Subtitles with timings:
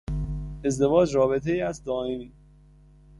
[0.65, 2.31] ازدواج رابطهای است دائمی.